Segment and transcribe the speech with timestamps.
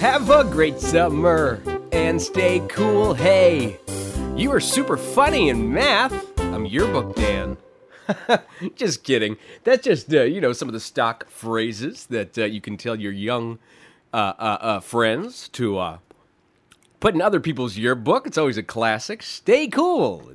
[0.00, 3.12] Have a great summer and stay cool.
[3.12, 3.78] Hey,
[4.34, 6.40] you are super funny in math.
[6.40, 7.58] I'm yearbook Dan.
[8.76, 9.36] just kidding.
[9.62, 12.96] That's just uh, you know some of the stock phrases that uh, you can tell
[12.96, 13.58] your young
[14.14, 15.98] uh, uh, uh, friends to uh,
[17.00, 18.26] put in other people's yearbook.
[18.26, 19.22] It's always a classic.
[19.22, 20.32] Stay cool,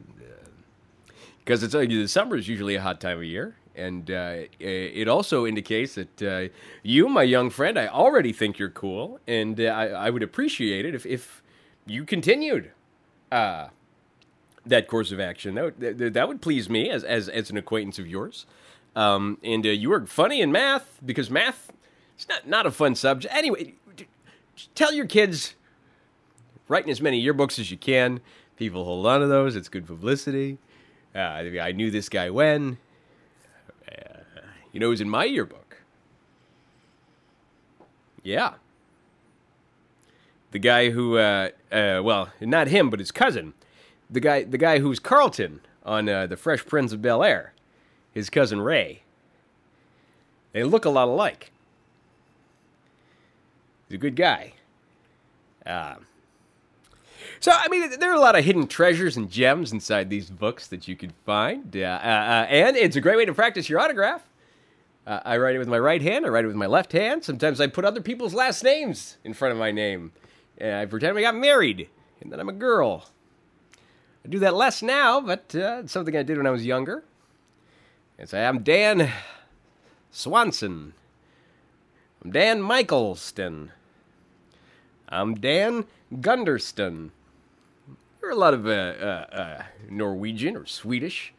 [1.40, 5.46] because it's the summer is usually a hot time of year, and uh, it also
[5.46, 6.54] indicates that uh,
[6.84, 10.86] you, my young friend, I already think you're cool, and uh, I, I would appreciate
[10.86, 11.42] it if, if
[11.86, 12.72] you continued
[13.32, 13.68] uh,
[14.66, 15.56] that course of action.
[15.56, 18.46] That would, that, would please me as, as, as an acquaintance of yours.
[18.96, 21.72] Um, and uh, you are funny in math because math
[22.16, 23.34] it's not not a fun subject.
[23.36, 23.74] Anyway,
[24.74, 25.54] tell your kids
[26.68, 28.22] write in as many yearbooks as you can.
[28.56, 29.56] People hold on to those.
[29.56, 30.58] It's good publicity.
[31.14, 32.78] Uh, I knew this guy when.
[34.76, 35.78] You know who's in my yearbook?
[38.24, 38.56] Yeah.
[40.52, 43.54] The guy who, uh, uh, well, not him, but his cousin.
[44.10, 47.54] The guy, the guy who's Carlton on uh, the Fresh Prince of Bel Air.
[48.12, 49.04] His cousin Ray.
[50.52, 51.54] They look a lot alike.
[53.88, 54.56] He's a good guy.
[55.66, 55.96] Uh,
[57.40, 60.68] so, I mean, there are a lot of hidden treasures and gems inside these books
[60.68, 61.74] that you can find.
[61.74, 64.22] Uh, uh, uh and it's a great way to practice your autograph.
[65.06, 67.24] Uh, I write it with my right hand, I write it with my left hand.
[67.24, 70.12] Sometimes I put other people's last names in front of my name.
[70.58, 71.90] And I pretend I got married
[72.22, 73.10] and that I'm a girl.
[74.24, 77.04] I do that less now, but uh, it's something I did when I was younger.
[78.18, 79.12] And say, I'm Dan
[80.10, 80.94] Swanson.
[82.24, 83.70] I'm Dan Michaelston.
[85.10, 87.12] I'm Dan Gunderston.
[88.20, 91.34] There are a lot of uh, uh, uh, Norwegian or Swedish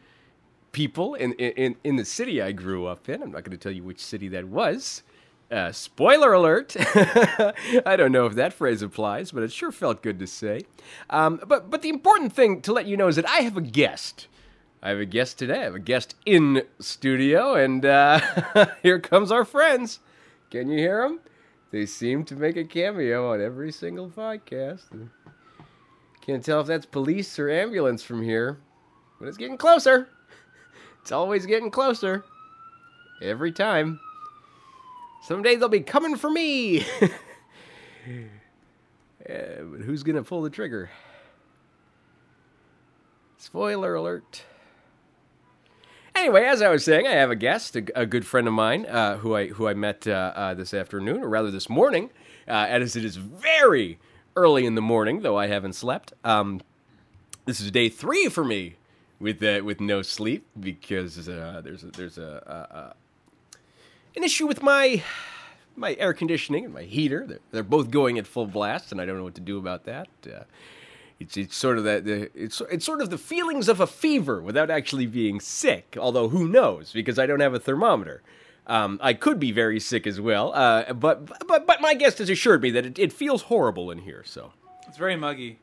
[0.76, 3.22] people in, in, in the city I grew up in.
[3.22, 5.02] I'm not going to tell you which city that was.
[5.50, 6.76] Uh, spoiler alert!
[7.86, 10.62] I don't know if that phrase applies, but it sure felt good to say.
[11.08, 13.62] Um, but but the important thing to let you know is that I have a
[13.62, 14.26] guest.
[14.82, 15.60] I have a guest today.
[15.60, 18.20] I have a guest in studio, and uh,
[18.82, 20.00] here comes our friends.
[20.50, 21.20] Can you hear them?
[21.70, 25.08] They seem to make a cameo on every single podcast.
[26.20, 28.58] Can't tell if that's police or ambulance from here,
[29.18, 30.08] but it's getting closer.
[31.06, 32.24] It's always getting closer.
[33.22, 34.00] Every time.
[35.22, 36.80] Someday they'll be coming for me.
[36.80, 37.06] uh,
[39.20, 40.90] but who's going to pull the trigger?
[43.38, 44.42] Spoiler alert.
[46.16, 48.84] Anyway, as I was saying, I have a guest, a, a good friend of mine,
[48.86, 52.10] uh, who I who I met uh, uh this afternoon, or rather this morning,
[52.48, 54.00] uh, as it is very
[54.34, 56.14] early in the morning, though I haven't slept.
[56.24, 56.62] Um,
[57.44, 58.74] this is day three for me
[59.18, 62.94] with uh, with no sleep because uh, there's a, there's a, a,
[64.16, 65.02] an issue with my
[65.76, 67.26] my air conditioning and my heater.
[67.26, 69.84] They're, they're, both going at full blast, and I don't know what to do about
[69.84, 70.08] that.
[70.26, 70.44] Uh,
[71.18, 74.40] it's it's sort of that the, it's it's sort of the feelings of a fever
[74.42, 75.96] without actually being sick.
[75.98, 76.92] Although who knows?
[76.92, 78.22] Because I don't have a thermometer.
[78.66, 82.28] Um, I could be very sick as well, uh, but but but my guest has
[82.28, 84.22] assured me that it, it feels horrible in here.
[84.26, 84.52] So
[84.86, 85.58] it's very muggy.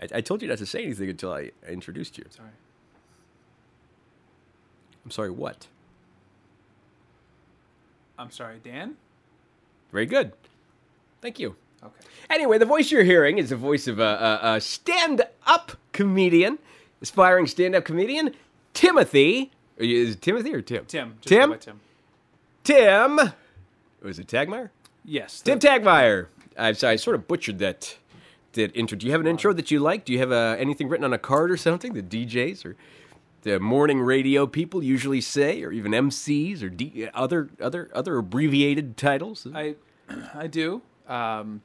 [0.00, 2.24] I, I, told you not to say anything until I, introduced you.
[2.30, 2.48] Sorry.
[5.04, 5.30] I'm sorry.
[5.30, 5.66] What?
[8.18, 8.96] I'm sorry, Dan.
[9.92, 10.32] Very good.
[11.20, 11.56] Thank you.
[11.82, 11.94] Okay.
[12.30, 14.02] Anyway, the voice you're hearing is the voice of a,
[14.42, 16.58] a, a stand-up comedian,
[17.00, 18.34] aspiring stand-up comedian,
[18.74, 20.84] Timothy is it Timothy or Tim?
[20.86, 21.14] Tim.
[21.22, 21.58] Tim?
[21.58, 21.80] Tim.
[22.64, 23.20] Tim.
[24.02, 24.70] Was it Tagmeyer?
[25.04, 25.40] Yes.
[25.40, 26.26] Tim Tagmeyer.
[26.56, 27.96] I'm sorry, I sort of butchered that
[28.52, 28.96] that intro.
[28.96, 30.04] Do you have an intro that you like?
[30.04, 31.92] Do you have uh, anything written on a card or something?
[31.94, 32.76] The DJs or
[33.42, 38.96] the morning radio people usually say, or even MCs or D- other other other abbreviated
[38.96, 39.46] titles.
[39.54, 39.76] I
[40.34, 41.62] I do, um,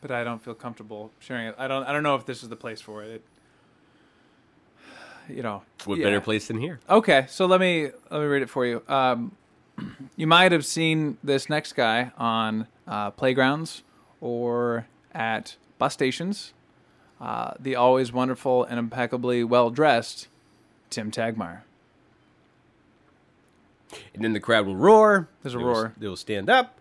[0.00, 1.54] but I don't feel comfortable sharing it.
[1.58, 3.10] I don't I don't know if this is the place for it.
[3.10, 3.24] it
[5.28, 6.04] you know, what yeah.
[6.04, 6.80] better place than here?
[6.88, 8.82] Okay, so let me let me read it for you.
[8.88, 9.36] Um,
[10.16, 13.82] you might have seen this next guy on uh, playgrounds
[14.20, 16.52] or at bus stations.
[17.20, 20.28] Uh, the always wonderful and impeccably well dressed
[20.88, 21.60] Tim Tagmeyer.
[24.14, 25.28] And then the crowd will roar.
[25.42, 25.82] There's a they roar.
[25.82, 26.78] Will, they will stand up.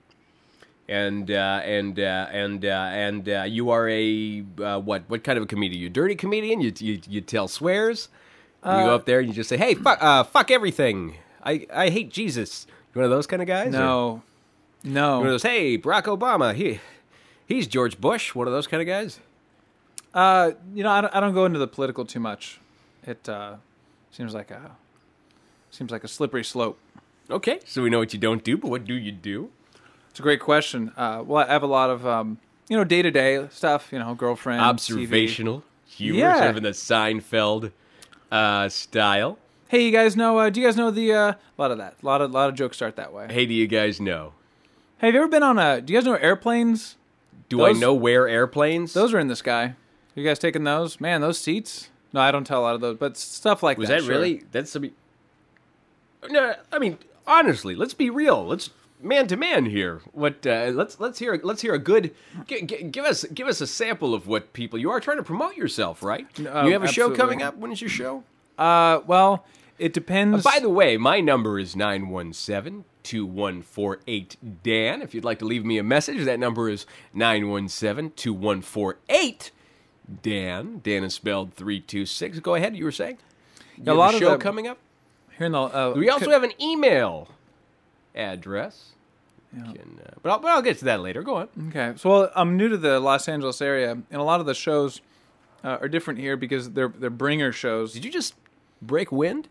[0.87, 5.03] And uh, and uh, and uh, and uh, you are a uh, what?
[5.07, 5.81] What kind of a comedian?
[5.81, 6.61] You a dirty comedian?
[6.61, 8.09] You, you you tell swears?
[8.65, 11.15] you go up there and you just say, "Hey, fuck, uh, fuck everything.
[11.43, 13.71] I, I hate Jesus." You one of those kind of guys?
[13.71, 14.21] No, or?
[14.83, 15.17] no.
[15.19, 15.43] One of those.
[15.43, 16.55] Hey, Barack Obama.
[16.55, 16.79] He,
[17.49, 18.33] he's George Bush.
[18.33, 19.19] One of those kind of guys.
[20.13, 22.61] Uh, you know, I don't, I don't go into the political too much.
[23.03, 23.55] It uh,
[24.11, 24.71] seems like a
[25.71, 26.79] seems like a slippery slope.
[27.29, 29.49] Okay, so we know what you don't do, but what do you do?
[30.09, 30.91] It's a great question.
[30.97, 33.89] Uh, well, I have a lot of um, you know day to day stuff.
[33.91, 34.67] You know, girlfriend, TV.
[34.69, 36.37] Observational humor, Yeah.
[36.37, 37.71] sort of in the Seinfeld
[38.31, 39.37] uh, style.
[39.67, 40.39] Hey, you guys know?
[40.39, 41.95] Uh, do you guys know the uh, a lot of that?
[42.01, 43.27] A lot of lot of jokes start that way.
[43.29, 44.33] Hey, do you guys know?
[44.97, 45.79] Hey, have you ever been on a?
[45.81, 46.95] Do you guys know airplanes?
[47.47, 48.93] Do Those- I know where airplanes?
[48.93, 49.75] Those are in the sky.
[50.15, 50.99] You guys taking those?
[50.99, 51.89] Man, those seats.
[52.11, 53.99] No, I don't tell a lot of those, but stuff like Was that.
[53.99, 54.09] that sure.
[54.15, 54.43] really?
[54.51, 54.89] That's some.
[56.29, 56.97] No, I mean
[57.27, 57.75] honestly.
[57.75, 58.45] Let's be real.
[58.45, 58.71] Let's
[59.01, 60.01] man to man here.
[60.11, 60.45] What?
[60.45, 62.13] Uh, let's let's hear let's hear a good.
[62.47, 65.23] G- g- give us give us a sample of what people you are trying to
[65.23, 66.27] promote yourself, right?
[66.51, 67.55] Oh, you have a show coming up.
[67.57, 68.23] When is your show?
[68.57, 69.45] Uh, well,
[69.77, 70.43] it depends.
[70.43, 75.01] By the way, my number is 917 2148 Dan.
[75.01, 79.51] If you'd like to leave me a message, that number is 917 2148
[80.21, 80.79] Dan.
[80.83, 82.39] Dan is spelled 326.
[82.39, 83.17] Go ahead, you were saying?
[83.77, 84.77] You A lot of show the- coming up?
[85.37, 87.29] here in the uh, We also have an email
[88.15, 88.91] address.
[89.51, 91.23] Can, uh, but, I'll, but I'll get to that later.
[91.23, 91.47] Go on.
[91.69, 94.53] Okay, so well, I'm new to the Los Angeles area, and a lot of the
[94.53, 95.01] shows
[95.63, 97.93] uh, are different here because they're they're bringer shows.
[97.93, 98.35] Did you just
[98.79, 99.47] break wind?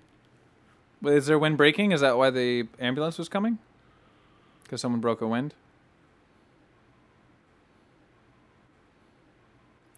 [1.05, 1.93] Is there wind breaking?
[1.93, 3.59] Is that why the ambulance was coming?
[4.65, 5.55] Because someone broke a wind.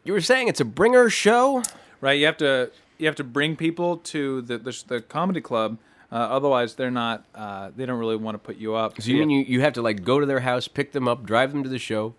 [0.04, 1.62] You were saying it's a bringer show?
[2.00, 5.78] Right, you have to you have to bring people to the the, the comedy club.
[6.12, 7.24] Uh, otherwise, they're not.
[7.34, 9.00] Uh, they don't really want to put you up.
[9.00, 11.24] So you mean you, you have to like go to their house, pick them up,
[11.24, 12.14] drive them to the show.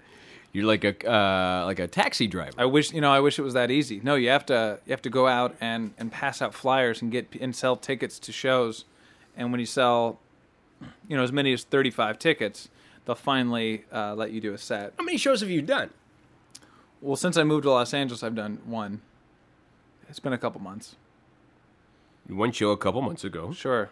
[0.53, 2.53] You're like a uh, like a taxi driver.
[2.57, 3.11] I wish you know.
[3.11, 4.01] I wish it was that easy.
[4.03, 7.11] No, you have to you have to go out and, and pass out flyers and
[7.11, 8.83] get and sell tickets to shows,
[9.37, 10.19] and when you sell,
[11.07, 12.67] you know, as many as thirty five tickets,
[13.05, 14.93] they'll finally uh, let you do a set.
[14.97, 15.89] How many shows have you done?
[16.99, 19.01] Well, since I moved to Los Angeles, I've done one.
[20.09, 20.97] It's been a couple months.
[22.27, 23.53] One show a couple months ago.
[23.53, 23.89] Sure.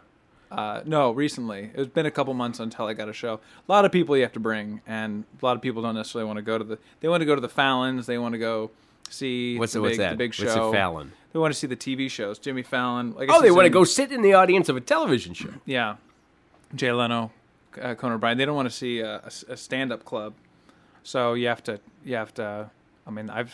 [0.52, 1.70] Uh, no, recently.
[1.76, 3.36] It's been a couple months until I got a show.
[3.36, 6.26] A lot of people you have to bring, and a lot of people don't necessarily
[6.28, 6.80] want to go to the.
[7.02, 8.06] They want to go to the Fallons.
[8.08, 8.72] They want to go
[9.10, 10.10] see What's the what's big, that?
[10.12, 10.46] the big show.
[10.46, 11.12] What's a Fallon?
[11.34, 12.40] They want to see the TV shows.
[12.40, 13.14] Jimmy Fallon.
[13.14, 15.54] Like Oh, they want to go sit in the audience of a television show.
[15.66, 15.98] Yeah,
[16.74, 17.32] Jay Leno,
[17.80, 18.38] uh, Conan O'Brien.
[18.40, 20.34] They don't want to see a, a stand-up club,
[21.04, 21.80] so you have to.
[22.04, 22.72] You have to.
[23.06, 23.54] I mean, I've,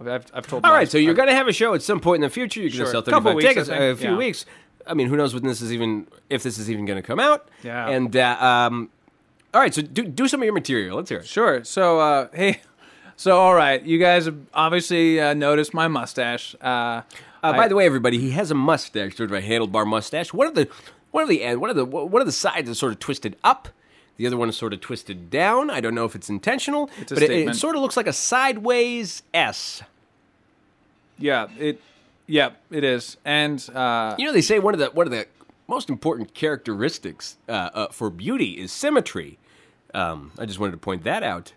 [0.00, 0.64] I've, I've, told.
[0.66, 2.60] All right, so you're going to have a show at some point in the future.
[2.60, 2.92] You're going to Sure.
[2.92, 3.80] sell Couple 35 weeks, I tickets think.
[3.80, 4.16] a few Yeah.
[4.16, 4.46] weeks.
[4.90, 7.20] I mean, who knows when this is even if this is even going to come
[7.20, 7.48] out?
[7.62, 7.88] Yeah.
[7.88, 8.90] And uh, um,
[9.54, 10.96] all right, so do do some of your material.
[10.96, 11.26] Let's hear it.
[11.26, 11.64] Sure.
[11.64, 12.60] So, uh, hey,
[13.16, 16.54] so all right, you guys have obviously uh, noticed my mustache.
[16.60, 17.02] Uh,
[17.42, 20.34] Uh, by the way, everybody, he has a mustache, sort of a handlebar mustache.
[20.34, 20.68] One of the
[21.10, 23.34] one of the end, one of the one of the sides is sort of twisted
[23.42, 23.68] up.
[24.18, 25.70] The other one is sort of twisted down.
[25.70, 27.56] I don't know if it's intentional, It's a but it, it statement.
[27.56, 29.82] sort of looks like a sideways S.
[31.18, 31.80] yeah, it,
[32.30, 35.26] yeah, it is, and uh, You know, they say one of the one of the
[35.66, 39.38] most important characteristics uh, uh, for beauty is symmetry.
[39.92, 41.52] Um, I just wanted to point that out.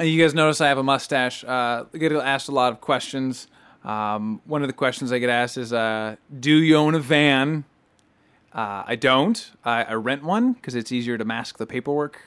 [0.00, 1.42] you guys notice I have a mustache.
[1.42, 3.48] Uh, I get asked a lot of questions.
[3.84, 7.64] Um, one of the questions I get asked is, uh, "Do you own a van?"
[8.54, 9.50] Uh, I don't.
[9.64, 12.20] I, I rent one because it's easier to mask the paperwork.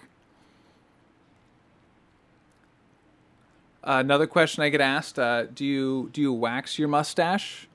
[3.82, 7.69] Uh, another question I get asked: uh, Do you do you wax your mustache?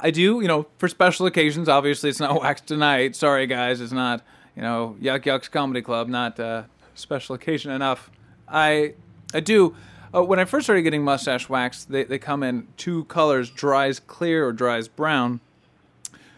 [0.00, 0.40] I do.
[0.40, 1.68] You know, for special occasions.
[1.68, 3.16] Obviously, it's not waxed tonight.
[3.16, 3.80] Sorry, guys.
[3.80, 4.22] It's not.
[4.56, 6.08] You know, Yuk Yuk's Comedy Club.
[6.08, 8.10] Not uh, special occasion enough.
[8.48, 8.94] I
[9.32, 9.74] I do.
[10.14, 13.98] Uh, when I first started getting mustache waxed, they they come in two colors: dries
[13.98, 15.40] clear or dries brown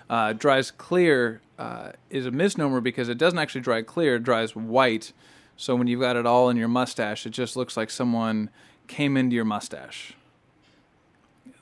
[0.08, 4.54] uh, dries clear uh, is a misnomer because it doesn't actually dry clear; it dries
[4.54, 5.12] white.
[5.56, 8.50] So when you've got it all in your mustache, it just looks like someone
[8.88, 10.14] came into your mustache.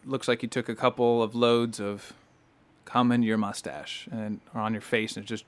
[0.06, 2.12] Looks like you took a couple of loads of
[2.84, 5.44] cum into your mustache and or on your face, and it just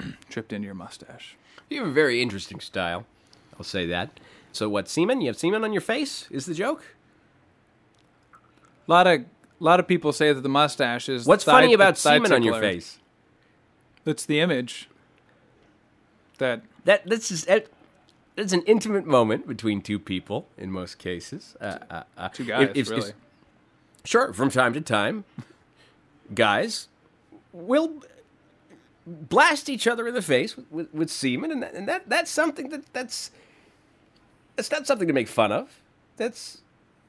[0.28, 1.36] tripped into your mustache.
[1.70, 3.04] You have a very interesting style.
[3.56, 4.20] I'll say that.
[4.52, 5.20] So, what semen?
[5.20, 6.26] You have semen on your face?
[6.30, 6.94] Is the joke?
[8.86, 11.98] A lot of a lot of people say that the mustache is What's funny about
[11.98, 12.98] semen on your face?
[14.06, 14.88] It's the image
[16.38, 17.66] that That this is that,
[18.36, 21.56] that's an intimate moment between two people in most cases.
[21.60, 23.08] Uh, uh, uh, two guys if- if- really.
[23.10, 23.14] if-
[24.08, 25.26] Sure, from time to time,
[26.34, 26.88] guys
[27.52, 28.02] will
[29.06, 32.30] blast each other in the face with, with, with semen, and, that, and that that's
[32.30, 33.30] something that that's
[34.56, 35.82] that's not something to make fun of.
[36.16, 36.62] That's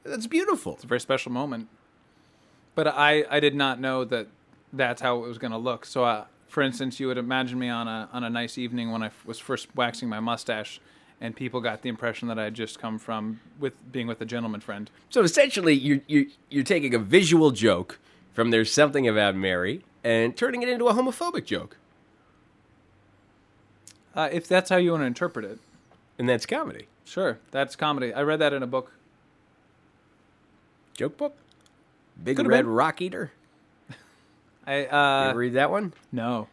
[0.04, 0.74] that's beautiful.
[0.74, 1.68] It's a very special moment.
[2.74, 4.26] But I, I did not know that
[4.70, 5.86] that's how it was going to look.
[5.86, 9.02] So, uh, for instance, you would imagine me on a on a nice evening when
[9.02, 10.82] I f- was first waxing my mustache,
[11.20, 14.24] and people got the impression that I had just come from with being with a
[14.24, 14.90] gentleman friend.
[15.10, 17.98] So essentially, you're you're you're taking a visual joke
[18.32, 21.76] from "There's Something About Mary" and turning it into a homophobic joke.
[24.14, 25.58] Uh, if that's how you want to interpret it,
[26.18, 26.86] And that's comedy.
[27.04, 28.12] sure, that's comedy.
[28.12, 28.92] I read that in a book.
[30.94, 31.36] Joke book?
[32.22, 32.72] Big Could've Red been.
[32.72, 33.30] Rock Eater?
[34.66, 35.92] I You uh, ever read that one?
[36.12, 36.48] no.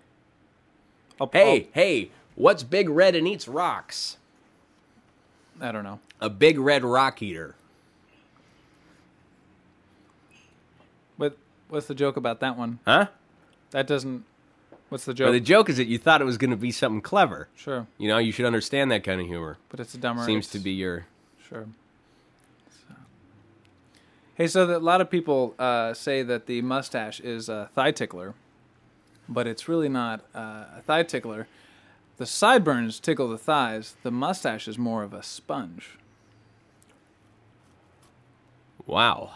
[1.20, 4.18] I'll, Hey, hey, what's Big Red and eats rocks?
[5.62, 6.00] I'll- don't know.
[6.22, 7.56] A big red rock eater.
[11.18, 11.38] What
[11.70, 12.80] what's the joke about that one?
[12.86, 13.08] Huh?
[13.72, 14.24] That doesn't.
[14.90, 15.32] What's the Well, joke?
[15.34, 17.50] the joke is that you thought it was going to be something clever.
[17.58, 19.58] sure, You know, you should understand that kind of humor.
[19.70, 20.24] but it's a dumber.
[20.24, 21.06] Seems to be your.
[21.46, 21.66] Sure.
[22.88, 22.96] So-
[24.36, 28.34] Hey, so a lot of people uh, say that the mustache is a thigh tickler,
[29.28, 31.48] but it's really not uh, a thigh tickler.
[32.18, 33.96] The sideburns tickle the thighs.
[34.04, 35.98] The mustache is more of a sponge.
[38.86, 39.34] Wow.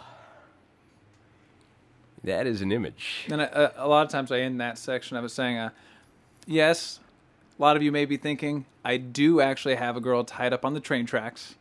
[2.24, 3.28] That is an image.
[3.30, 5.70] And a, a, a lot of times I end that section I was saying, uh,
[6.48, 7.00] yes,
[7.58, 10.66] a lot of you may be thinking, I do actually have a girl tied up
[10.66, 11.56] on the train tracks.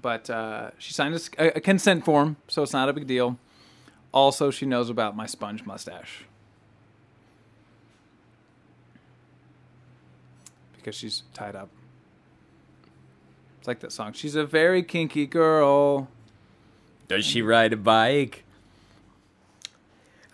[0.00, 3.38] But uh, she signed a consent form, so it's not a big deal.
[4.12, 6.24] Also, she knows about my sponge mustache.
[10.86, 11.68] Because she's tied up.
[13.58, 14.12] It's like that song.
[14.12, 16.06] She's a very kinky girl.
[17.08, 18.44] Does she ride a bike?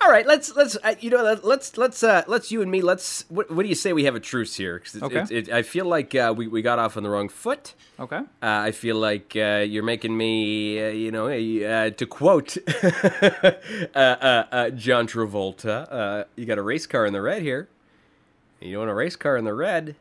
[0.03, 2.83] All right, let's let's uh, you know let- let's let's uh, let's you and me
[2.83, 4.79] let's what, what do you say we have a truce here?
[4.79, 5.21] 'Cause it, Okay.
[5.21, 7.73] it, it, I feel like uh, we we got off on the wrong foot.
[7.99, 8.19] Okay.
[8.19, 13.53] Uh, I feel like uh, you're making me, uh, you know, uh, to quote uh,
[13.95, 17.71] uh, uh, John Travolta, uh, you got a race car in the red here.
[18.61, 19.97] You want a race car in the red.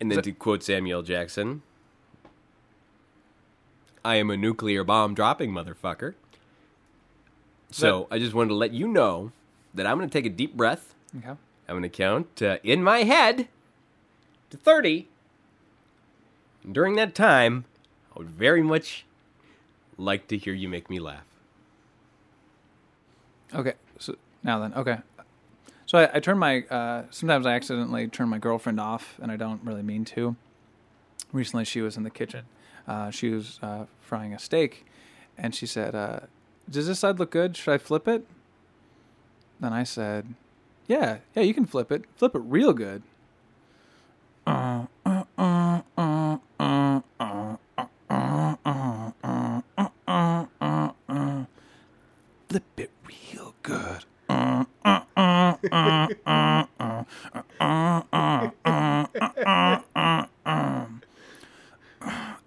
[0.00, 1.62] And then So- to quote Samuel Jackson,
[4.04, 6.14] I am a nuclear bomb dropping motherfucker.
[7.70, 9.32] So I just wanted to let you know
[9.74, 10.94] that I'm going to take a deep breath.
[11.18, 11.28] Okay.
[11.28, 11.38] I'm
[11.74, 13.48] going to count uh, in my head
[14.50, 15.06] to 30.
[16.64, 17.64] And during that time,
[18.14, 19.04] I would very much
[19.98, 21.26] like to hear you make me laugh.
[23.54, 23.74] Okay.
[23.98, 24.98] So now then, okay.
[25.88, 26.64] So I, I turn my.
[26.64, 30.36] Uh, sometimes I accidentally turn my girlfriend off, and I don't really mean to.
[31.32, 32.44] Recently, she was in the kitchen.
[32.86, 34.84] Uh, she was uh, frying a steak,
[35.38, 36.20] and she said, uh,
[36.68, 37.56] "Does this side look good?
[37.56, 38.26] Should I flip it?"
[39.60, 40.34] Then I said,
[40.86, 42.04] "Yeah, yeah, you can flip it.
[42.16, 43.02] Flip it real good."
[52.50, 54.04] Flip it real good.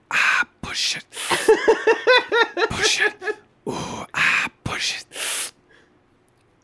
[0.10, 1.05] Ah, push it.
[2.69, 3.13] Push it.
[3.67, 5.51] Ooh, ah, push it.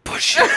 [0.03, 0.49] Push it.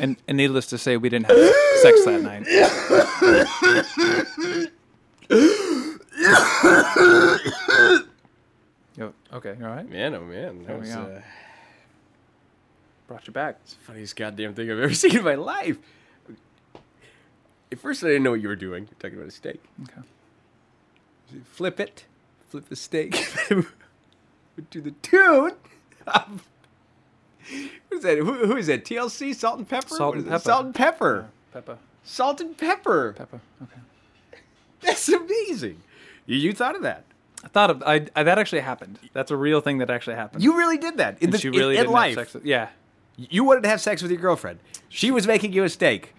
[0.00, 1.38] and, and needless to say, we didn't have
[1.80, 2.46] sex that night.
[8.96, 9.88] Yo, okay, you all right?
[9.88, 11.22] Man, oh man, that was uh,
[13.06, 13.58] Brought you back.
[13.62, 15.78] It's the funniest goddamn thing I've ever seen in my life.
[17.72, 18.84] At first, I didn't know what you were doing.
[18.84, 19.62] You're talking about a steak.
[19.82, 20.02] Okay.
[21.52, 22.04] Flip it,
[22.48, 23.12] flip the steak
[23.48, 25.52] to the tune.
[27.50, 28.18] of- Who's that?
[28.18, 28.84] Who, who is that?
[28.84, 29.88] TLC, Salt and Pepper.
[29.96, 30.30] Salt and is?
[30.30, 30.42] Pepper.
[30.44, 31.28] Salt and Pepper.
[31.52, 31.78] Peppa.
[32.04, 33.12] Salt and Pepper.
[33.16, 33.40] Peppa.
[33.62, 33.80] Okay.
[34.80, 35.80] That's amazing.
[36.26, 37.04] You, you thought of that.
[37.44, 38.98] I thought of I, I that actually happened.
[39.12, 40.42] That's a real thing that actually happened.
[40.42, 42.16] You really did that in and the she really in, didn't life.
[42.16, 42.34] have sex.
[42.34, 42.68] With, yeah.
[43.16, 44.60] You wanted to have sex with your girlfriend.
[44.88, 46.14] She was making you a steak.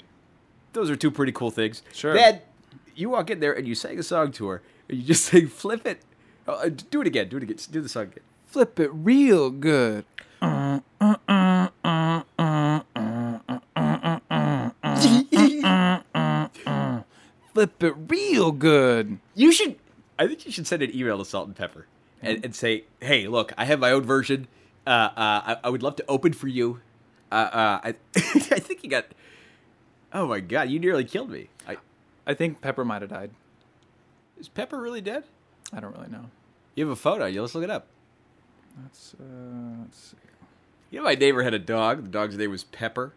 [0.73, 1.81] Those are two pretty cool things.
[1.93, 2.13] Sure.
[2.13, 2.41] Then
[2.95, 4.61] you walk in there and you sang a song to her.
[4.89, 6.01] And you just say, "Flip it."
[6.47, 7.29] Oh, uh, do it again.
[7.29, 7.57] Do it again.
[7.69, 8.23] Do the song again.
[8.47, 10.05] Flip it real good.
[17.61, 19.19] Flip it real good.
[19.35, 19.75] You should.
[20.17, 21.85] I think you should send an email to Salt and Pepper
[22.19, 24.47] and, and say, "Hey, look, I have my own version.
[24.87, 26.79] Uh, uh, I, I would love to open for you.
[27.31, 29.05] Uh, uh, I, I think you got.
[30.11, 31.49] Oh my god, you nearly killed me.
[31.67, 31.77] I,
[32.25, 33.29] I think Pepper might have died.
[34.39, 35.25] is Pepper really dead?
[35.71, 36.31] I don't really know.
[36.73, 37.27] You have a photo.
[37.27, 37.85] You let's look it up.
[38.81, 40.17] Let's, uh, let's see.
[40.89, 42.01] You know, my neighbor had a dog.
[42.01, 43.13] The dog's name was Pepper.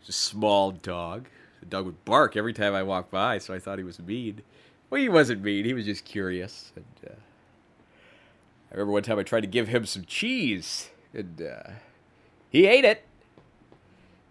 [0.00, 1.26] It's a small dog.
[1.68, 4.42] The dog would bark every time I walked by, so I thought he was mean.
[4.88, 5.64] Well, he wasn't mean.
[5.64, 6.72] He was just curious.
[6.76, 7.14] And uh,
[8.70, 11.70] I remember one time I tried to give him some cheese, and uh,
[12.48, 13.04] he ate it.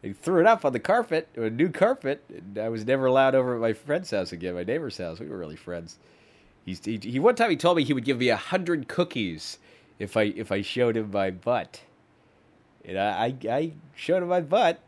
[0.01, 3.35] He threw it up on the carpet, a new carpet, and I was never allowed
[3.35, 5.19] over at my friend's house again, my neighbor's house.
[5.19, 5.97] We were really friends.
[6.63, 9.57] He's, he, he one time he told me he would give me a hundred cookies
[9.99, 11.81] if I if I showed him my butt.
[12.85, 14.79] And I I, I showed him my butt.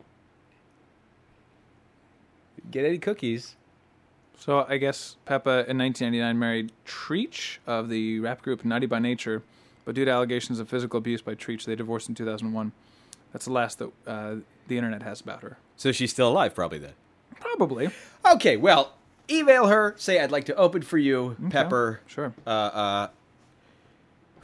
[2.71, 3.55] Get any cookies?
[4.37, 9.41] So I guess Peppa in 1999 married Treach of the rap group Naughty by Nature,
[9.83, 12.71] but due to allegations of physical abuse by Treach, they divorced in 2001.
[13.33, 14.35] That's the last that uh,
[14.67, 15.57] the internet has about her.
[15.75, 16.93] So she's still alive, probably then.
[17.39, 17.89] Probably.
[18.25, 18.93] Okay, well,
[19.29, 19.95] email her.
[19.97, 22.01] Say I'd like to open for you, Pepper.
[22.07, 22.33] Sure.
[22.45, 23.07] Uh, uh.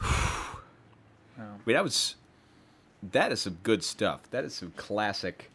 [0.02, 2.16] I mean, that was
[3.12, 4.30] that is some good stuff.
[4.30, 5.50] That is some classic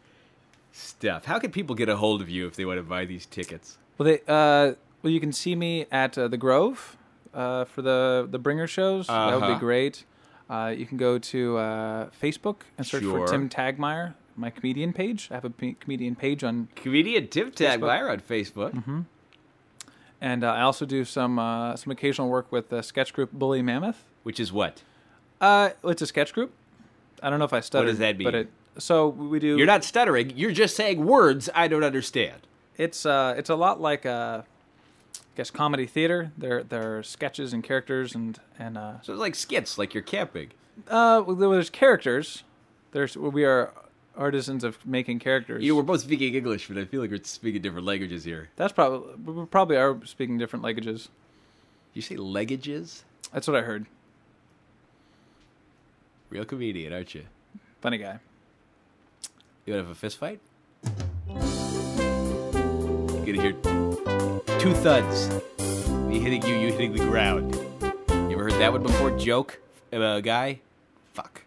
[0.72, 1.24] stuff.
[1.24, 3.78] How can people get a hold of you if they want to buy these tickets?
[3.98, 6.96] Well, they uh, well, you can see me at uh, the Grove
[7.34, 9.06] uh, for the the Bringer shows.
[9.06, 9.54] That would Uh-huh.
[9.54, 10.04] be great.
[10.48, 13.24] Uh, you can go to uh, Facebook and search Sure.
[13.26, 15.28] for Tim Tagmeyer, my comedian page.
[15.30, 19.04] I have a p- comedian page on, Comedian Tim Tagmeyer on Facebook.
[20.20, 23.62] and uh, I also do some uh, some occasional work with the sketch group Bully
[23.62, 24.04] Mammoth.
[24.22, 24.82] Which is what?
[25.40, 26.52] Uh, it's a sketch group.
[27.22, 27.88] I don't know if I stuttered.
[27.90, 28.34] does that But mean?
[28.34, 28.48] it,
[28.78, 29.56] so we do.
[29.56, 30.32] You're not stuttering.
[30.36, 32.46] You're just saying words I don't understand.
[32.76, 36.32] It's uh, it's a lot like uh, I guess comedy theater.
[36.38, 40.02] There there are sketches and characters and and uh, So it's like skits, like you're
[40.02, 40.50] camping.
[40.88, 42.44] uh, well, there's characters.
[42.92, 43.72] There's we are
[44.16, 45.62] artisans of making characters.
[45.62, 48.48] You were both speaking English, but I feel like we're speaking different languages here.
[48.56, 51.08] That's probably we probably are speaking different languages.
[51.94, 53.02] You say leggages?
[53.32, 53.86] That's what I heard.
[56.30, 57.24] Real comedian, aren't you?
[57.80, 58.20] Funny guy.
[59.70, 60.40] You want to have a fist fight?
[63.24, 63.52] You're gonna hear
[64.58, 65.30] two thuds.
[66.08, 67.54] Me hitting you, you hitting the ground.
[68.10, 69.16] You ever heard that one before?
[69.16, 69.60] Joke?
[69.92, 70.58] Uh, guy?
[71.14, 71.42] Fuck.